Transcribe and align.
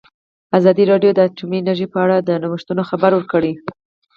ازادي 0.57 0.83
راډیو 0.91 1.11
د 1.15 1.19
اټومي 1.27 1.57
انرژي 1.59 1.87
په 1.93 1.97
اړه 2.05 2.17
د 2.21 2.29
نوښتونو 2.43 2.81
خبر 2.89 3.11
ورکړی. 3.15 3.53